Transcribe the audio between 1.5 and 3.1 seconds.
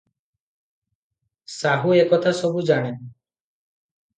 ସାହୁ ଏକଥା ସବୁ ଜାଣେ।